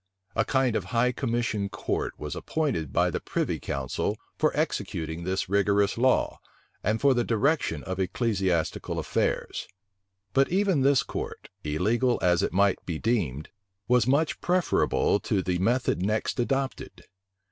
A 0.35 0.43
kind 0.43 0.75
of 0.75 0.85
high 0.85 1.11
commission 1.11 1.69
court 1.69 2.15
was 2.17 2.35
appointed 2.35 2.91
by 2.91 3.11
the 3.11 3.19
privy 3.19 3.59
council, 3.59 4.17
for 4.35 4.51
executing 4.57 5.23
this 5.25 5.47
rigorous 5.47 5.95
law, 5.95 6.39
and 6.83 6.99
for 6.99 7.13
the 7.13 7.23
direction 7.23 7.83
of 7.83 7.99
ecclesiastical 7.99 8.97
affairs. 8.97 9.67
But 10.33 10.49
even 10.49 10.81
this 10.81 11.03
court, 11.03 11.49
illegal 11.63 12.17
as 12.19 12.41
it 12.41 12.51
might 12.51 12.83
be 12.83 12.97
deemed, 12.97 13.49
was 13.87 14.07
much 14.07 14.41
preferable 14.41 15.19
to 15.19 15.43
the 15.43 15.59
method 15.59 16.01
next 16.03 16.39
adopted. 16.39 17.03